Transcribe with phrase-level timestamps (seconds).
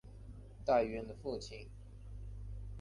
[0.65, 1.69] 戴渊的父亲。